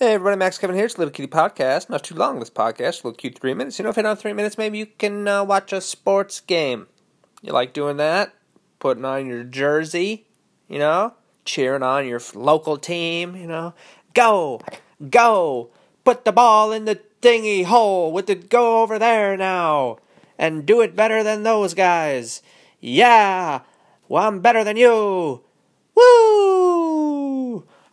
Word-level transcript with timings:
Hey 0.00 0.14
everybody, 0.14 0.36
Max 0.36 0.58
Kevin 0.58 0.74
here. 0.74 0.86
It's 0.86 0.98
Little 0.98 1.12
Kitty 1.12 1.28
Podcast. 1.28 1.88
Not 1.88 2.02
too 2.02 2.16
long 2.16 2.40
this 2.40 2.50
podcast, 2.50 3.04
a 3.04 3.06
little 3.06 3.12
cute 3.12 3.38
three 3.38 3.54
minutes. 3.54 3.78
You 3.78 3.84
know, 3.84 3.90
if 3.90 3.98
in 3.98 4.04
on 4.06 4.16
three 4.16 4.32
minutes, 4.32 4.58
maybe 4.58 4.76
you 4.76 4.86
can 4.86 5.28
uh, 5.28 5.44
watch 5.44 5.72
a 5.72 5.80
sports 5.80 6.40
game. 6.40 6.88
You 7.42 7.52
like 7.52 7.72
doing 7.72 7.96
that? 7.98 8.34
Putting 8.80 9.04
on 9.04 9.26
your 9.26 9.44
jersey, 9.44 10.26
you 10.68 10.80
know, 10.80 11.14
cheering 11.44 11.84
on 11.84 12.08
your 12.08 12.20
local 12.34 12.76
team, 12.76 13.36
you 13.36 13.46
know. 13.46 13.72
Go, 14.14 14.60
go, 15.10 15.70
put 16.02 16.24
the 16.24 16.32
ball 16.32 16.72
in 16.72 16.86
the 16.86 16.98
thingy 17.22 17.64
hole 17.64 18.10
with 18.10 18.26
the 18.26 18.34
go 18.34 18.82
over 18.82 18.98
there 18.98 19.36
now, 19.36 19.98
and 20.36 20.66
do 20.66 20.80
it 20.80 20.96
better 20.96 21.22
than 21.22 21.44
those 21.44 21.72
guys. 21.72 22.42
Yeah, 22.80 23.60
well 24.08 24.26
I'm 24.26 24.40
better 24.40 24.64
than 24.64 24.76
you. 24.76 25.44
Woo! 25.94 26.43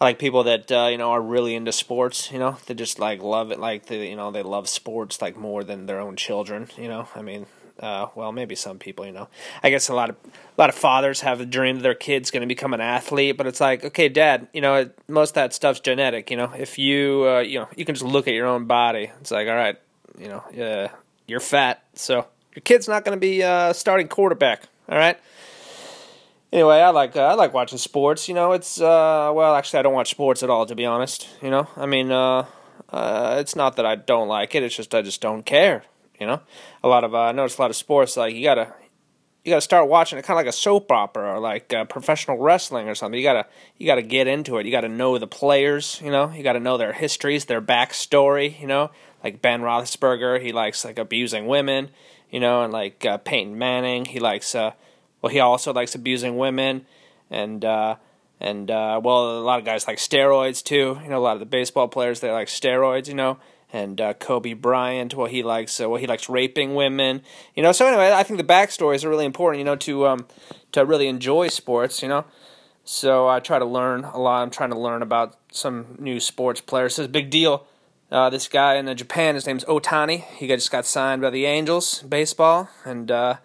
Like 0.02 0.18
people 0.18 0.45
that 0.45 0.71
uh, 0.71 0.88
you 0.91 0.97
know 0.97 1.11
are 1.11 1.21
really 1.21 1.54
into 1.54 1.71
sports. 1.71 2.31
You 2.31 2.39
know, 2.39 2.57
they 2.65 2.73
just 2.73 2.97
like 2.97 3.21
love 3.21 3.51
it. 3.51 3.59
Like 3.59 3.86
they, 3.86 4.09
you 4.09 4.15
know, 4.15 4.32
they 4.32 4.42
love 4.42 4.68
sports 4.68 5.21
like 5.21 5.37
more 5.37 5.64
than 5.64 5.86
their 5.86 6.00
own 6.00 6.15
children. 6.15 6.69
You 6.75 6.87
know, 6.87 7.07
I 7.15 7.21
mean, 7.21 7.46
uh, 7.79 8.07
well, 8.15 8.32
maybe 8.32 8.56
some 8.56 8.79
people. 8.79 9.06
You 9.06 9.11
know, 9.11 9.28
I 9.61 9.69
guess 9.69 9.89
a 9.89 9.93
lot 9.93 10.09
of 10.09 10.15
a 10.25 10.61
lot 10.61 10.69
of 10.69 10.75
fathers 10.75 11.21
have 11.21 11.39
a 11.39 11.45
dream 11.45 11.75
that 11.75 11.83
their 11.83 11.93
kid's 11.93 12.32
going 12.32 12.42
to 12.42 12.47
become 12.47 12.73
an 12.73 12.82
athlete, 12.82 13.37
but 13.37 13.45
it's 13.45 13.61
like, 13.61 13.86
okay, 13.86 14.09
dad, 14.09 14.47
you 14.54 14.61
know, 14.61 14.89
most 15.07 15.32
of 15.32 15.36
that 15.36 15.54
stuff's 15.54 15.79
genetic. 15.79 16.31
You 16.31 16.37
know, 16.37 16.51
if 16.57 16.79
you 16.79 17.28
uh, 17.28 17.39
you 17.42 17.59
know, 17.59 17.68
you 17.75 17.86
can 17.86 17.93
just 17.93 18.06
look 18.06 18.28
at 18.28 18.33
your 18.33 18.47
own 18.47 18.65
body. 18.65 19.11
It's 19.21 19.29
like, 19.29 19.47
all 19.47 19.56
right, 19.56 19.78
you 20.18 20.29
know, 20.29 20.39
uh, 20.59 20.87
you're 21.28 21.39
fat, 21.39 21.83
so 21.93 22.25
your 22.56 22.61
kid's 22.64 22.87
not 22.87 23.06
going 23.06 23.15
to 23.15 23.21
be 23.21 23.43
uh, 23.43 23.71
starting 23.73 24.07
quarterback. 24.07 24.64
All 24.89 24.97
right 24.97 25.20
anyway, 26.51 26.79
I 26.79 26.89
like 26.89 27.15
uh, 27.15 27.21
I 27.21 27.33
like 27.33 27.54
watching 27.54 27.78
sports. 27.78 28.28
You 28.28 28.36
know, 28.36 28.51
it's 28.51 28.79
uh, 28.79 29.32
well, 29.33 29.55
actually, 29.55 29.79
I 29.79 29.82
don't 29.83 29.93
watch 29.93 30.09
sports 30.09 30.43
at 30.43 30.50
all, 30.50 30.65
to 30.65 30.75
be 30.75 30.86
honest. 30.86 31.28
You 31.42 31.50
know, 31.50 31.68
I 31.75 31.86
mean, 31.86 32.11
uh, 32.11 32.45
uh, 32.89 33.38
it's 33.39 33.55
not 33.55 33.75
that 33.78 33.86
I 33.86 33.95
don't 33.95 34.28
like 34.28 34.56
it. 34.56 34.64
It's 34.64 34.76
just 34.76 34.94
I 34.94 35.02
just 35.02 35.22
don't 35.22 35.45
care. 35.45 35.84
You 36.20 36.28
know, 36.28 36.42
a 36.84 36.88
lot 36.88 37.03
of 37.03 37.16
uh, 37.16 37.20
I 37.20 37.31
notice 37.31 37.58
a 37.58 37.61
lot 37.61 37.72
of 37.72 37.76
sports 37.76 38.16
like 38.16 38.36
you 38.36 38.44
gotta 38.44 38.73
you 39.44 39.50
gotta 39.50 39.61
start 39.61 39.89
watching 39.89 40.20
it 40.20 40.22
kind 40.23 40.36
of 40.38 40.45
like 40.45 40.53
a 40.53 40.56
soap 40.56 40.92
opera 40.92 41.34
or 41.34 41.39
like 41.39 41.73
uh, 41.73 41.86
professional 41.86 42.38
wrestling 42.38 42.88
or 42.88 42.95
something. 42.95 43.20
You 43.20 43.26
gotta 43.26 43.48
you 43.78 43.88
gotta 43.88 44.04
get 44.04 44.28
into 44.28 44.58
it. 44.58 44.66
You 44.66 44.72
gotta 44.72 44.89
know 44.89 45.17
the 45.17 45.28
players. 45.28 46.00
You 46.04 46.11
know, 46.11 46.31
you 46.31 46.44
gotta 46.44 46.59
know 46.59 46.78
their 46.78 46.94
histories, 46.94 47.45
their 47.45 47.61
backstory. 47.61 48.59
You 48.59 48.67
know, 48.67 48.92
like 49.23 49.42
Ben 49.42 49.61
Roethlisberger, 49.61 50.42
he 50.42 50.52
likes 50.52 50.86
like 50.86 51.00
abusing 51.00 51.48
women. 51.48 51.89
You 52.30 52.39
know, 52.39 52.64
and 52.64 52.72
like 52.72 53.06
uh, 53.06 53.17
Peyton 53.17 53.58
Manning, 53.58 54.06
he 54.06 54.20
likes. 54.20 54.56
Uh, 55.22 55.27
well, 55.27 55.31
he 55.31 55.39
also 55.39 55.73
likes 55.73 55.95
abusing 55.95 56.38
women, 56.38 56.86
and 57.30 57.64
uh, 57.64 57.95
and 58.39 58.72
uh, 58.72 59.00
well, 59.03 59.39
a 59.39 59.41
lot 59.41 59.59
of 59.59 59.66
guys 59.66 59.88
like 59.88 59.97
steroids 59.97 60.64
too. 60.64 61.00
You 61.03 61.09
know, 61.09 61.19
a 61.19 61.23
lot 61.23 61.33
of 61.33 61.39
the 61.39 61.45
baseball 61.45 61.88
players 61.88 62.19
they 62.19 62.31
like 62.31 62.47
steroids. 62.47 63.08
You 63.08 63.16
know, 63.16 63.38
and 63.72 64.02
uh, 64.02 64.14
Kobe 64.16 64.53
Bryant, 64.53 65.14
well, 65.16 65.27
he 65.27 65.44
likes 65.44 65.80
uh, 65.80 65.89
well, 65.89 65.99
he 65.99 66.08
likes 66.08 66.27
raping 66.30 66.75
women. 66.75 67.22
You 67.55 67.64
know, 67.64 67.72
so 67.72 67.88
anyway, 67.88 68.11
I 68.11 68.23
think 68.23 68.38
the 68.38 68.44
backstories 68.44 69.05
are 69.05 69.09
really 69.09 69.25
important. 69.25 69.59
You 69.59 69.66
know, 69.66 69.75
to 69.77 70.08
um, 70.08 70.27
to 70.72 70.86
really 70.86 71.08
enjoy 71.08 71.49
sports. 71.49 72.02
You 72.02 72.09
know, 72.09 72.25
so 72.83 73.27
I 73.27 73.39
try 73.39 73.59
to 73.59 73.66
learn 73.66 74.03
a 74.03 74.17
lot. 74.17 74.42
I'm 74.42 74.49
trying 74.49 74.72
to 74.72 74.80
learn 74.80 75.02
about 75.02 75.38
some 75.52 75.97
new 75.99 76.19
sports 76.19 76.61
players. 76.61 76.97
It's 76.97 77.05
a 77.05 77.09
big 77.09 77.30
deal. 77.30 77.67
Uh, 78.11 78.30
this 78.30 78.49
guy 78.49 78.75
in 78.75 78.94
Japan, 78.97 79.36
his 79.36 79.47
name's 79.47 79.64
Otani. 79.66 80.25
He 80.36 80.45
just 80.45 80.69
got 80.69 80.86
signed 80.86 81.22
by 81.22 81.30
the 81.30 81.45
Angels 81.45 82.02
baseball, 82.02 82.69
and 82.83 83.09
uh, 83.09 83.36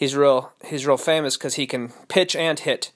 he's 0.00 0.16
real 0.16 0.52
he's 0.64 0.86
real 0.86 0.96
famous 0.96 1.36
because 1.36 1.54
he 1.54 1.66
can 1.66 1.90
pitch 2.08 2.34
and 2.34 2.58
hit, 2.58 2.90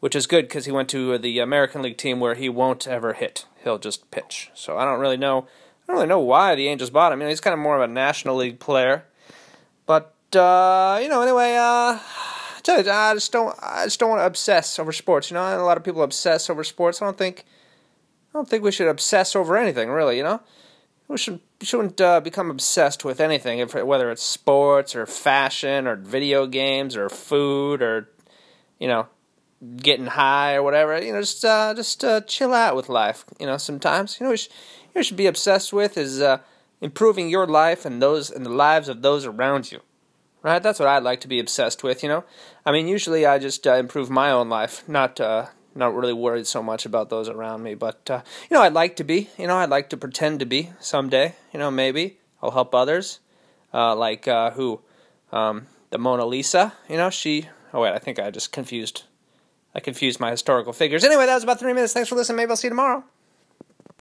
which 0.00 0.16
is 0.16 0.26
good 0.26 0.48
because 0.48 0.64
he 0.64 0.72
went 0.72 0.88
to 0.88 1.18
the 1.18 1.38
American 1.38 1.82
League 1.82 1.98
team 1.98 2.18
where 2.18 2.34
he 2.34 2.48
won't 2.48 2.88
ever 2.88 3.12
hit. 3.12 3.44
He'll 3.62 3.78
just 3.78 4.10
pitch. 4.10 4.50
So 4.54 4.78
I 4.78 4.84
don't 4.84 4.98
really 4.98 5.18
know. 5.18 5.42
I 5.42 5.92
don't 5.92 5.96
really 5.96 6.08
know 6.08 6.18
why 6.18 6.56
the 6.56 6.66
Angels 6.66 6.90
bought 6.90 7.12
him. 7.12 7.20
You 7.20 7.26
know, 7.26 7.30
he's 7.30 7.40
kind 7.40 7.54
of 7.54 7.60
more 7.60 7.76
of 7.76 7.88
a 7.88 7.92
National 7.92 8.36
League 8.36 8.58
player, 8.58 9.04
but 9.84 10.14
uh, 10.34 10.98
you 11.00 11.08
know, 11.08 11.20
anyway, 11.20 11.54
uh, 11.54 12.00
I 12.68 13.12
just 13.14 13.30
don't. 13.30 13.54
I 13.62 13.84
just 13.84 14.00
don't 14.00 14.10
want 14.10 14.20
to 14.20 14.26
obsess 14.26 14.78
over 14.78 14.92
sports. 14.92 15.30
You 15.30 15.34
know, 15.34 15.62
a 15.62 15.62
lot 15.62 15.76
of 15.76 15.84
people 15.84 16.02
obsess 16.02 16.50
over 16.50 16.64
sports. 16.64 17.00
I 17.00 17.04
don't 17.04 17.18
think. 17.18 17.44
I 18.30 18.38
don't 18.38 18.48
think 18.48 18.64
we 18.64 18.72
should 18.72 18.88
obsess 18.88 19.36
over 19.36 19.56
anything, 19.56 19.88
really. 19.90 20.16
You 20.16 20.24
know, 20.24 20.40
we 21.08 21.16
should 21.16 21.40
shouldn't 21.60 22.00
uh, 22.00 22.20
become 22.20 22.50
obsessed 22.50 23.04
with 23.04 23.20
anything, 23.20 23.60
if, 23.60 23.74
whether 23.74 24.10
it's 24.10 24.22
sports 24.22 24.94
or 24.94 25.06
fashion 25.06 25.86
or 25.86 25.96
video 25.96 26.46
games 26.46 26.96
or 26.96 27.08
food 27.08 27.82
or 27.82 28.08
you 28.78 28.88
know 28.88 29.06
getting 29.76 30.06
high 30.06 30.54
or 30.54 30.62
whatever. 30.62 31.00
You 31.02 31.12
know, 31.12 31.20
just 31.20 31.44
uh, 31.44 31.74
just 31.74 32.04
uh, 32.04 32.20
chill 32.22 32.52
out 32.52 32.76
with 32.76 32.88
life. 32.88 33.24
You 33.38 33.46
know, 33.46 33.56
sometimes 33.56 34.18
you 34.18 34.24
know 34.24 34.30
what 34.30 34.44
you, 34.44 34.52
you 34.94 35.02
should 35.02 35.16
be 35.16 35.26
obsessed 35.26 35.72
with 35.72 35.96
is 35.96 36.20
uh, 36.20 36.38
improving 36.80 37.28
your 37.28 37.46
life 37.46 37.84
and 37.84 38.02
those 38.02 38.30
and 38.30 38.44
the 38.44 38.50
lives 38.50 38.88
of 38.88 39.02
those 39.02 39.24
around 39.24 39.70
you. 39.70 39.80
Right, 40.42 40.62
that's 40.62 40.78
what 40.78 40.88
I'd 40.88 41.02
like 41.02 41.20
to 41.22 41.28
be 41.28 41.40
obsessed 41.40 41.82
with. 41.82 42.02
You 42.04 42.08
know, 42.08 42.24
I 42.64 42.70
mean, 42.70 42.86
usually 42.86 43.26
I 43.26 43.38
just 43.38 43.66
uh, 43.66 43.74
improve 43.74 44.10
my 44.10 44.30
own 44.30 44.48
life, 44.48 44.88
not 44.88 45.20
uh, 45.20 45.46
not 45.76 45.94
really 45.94 46.12
worried 46.12 46.46
so 46.46 46.62
much 46.62 46.86
about 46.86 47.10
those 47.10 47.28
around 47.28 47.62
me. 47.62 47.74
But 47.74 48.10
uh, 48.10 48.22
you 48.50 48.56
know, 48.56 48.62
I'd 48.62 48.72
like 48.72 48.96
to 48.96 49.04
be. 49.04 49.30
You 49.38 49.46
know, 49.46 49.56
I'd 49.56 49.70
like 49.70 49.90
to 49.90 49.96
pretend 49.96 50.40
to 50.40 50.46
be 50.46 50.70
someday. 50.80 51.34
You 51.52 51.58
know, 51.58 51.70
maybe 51.70 52.18
I'll 52.42 52.50
help 52.50 52.74
others. 52.74 53.20
Uh, 53.72 53.94
like 53.94 54.26
uh, 54.26 54.52
who? 54.52 54.80
Um, 55.32 55.66
the 55.90 55.98
Mona 55.98 56.26
Lisa. 56.26 56.72
You 56.88 56.96
know, 56.96 57.10
she. 57.10 57.48
Oh 57.72 57.82
wait, 57.82 57.92
I 57.92 57.98
think 57.98 58.18
I 58.18 58.30
just 58.30 58.52
confused. 58.52 59.04
I 59.74 59.80
confused 59.80 60.20
my 60.20 60.30
historical 60.30 60.72
figures. 60.72 61.04
Anyway, 61.04 61.26
that 61.26 61.34
was 61.34 61.44
about 61.44 61.60
three 61.60 61.74
minutes. 61.74 61.92
Thanks 61.92 62.08
for 62.08 62.14
listening. 62.14 62.36
Maybe 62.36 62.50
I'll 62.50 62.56
see 62.56 62.68
you 62.68 62.70
tomorrow. 62.70 63.04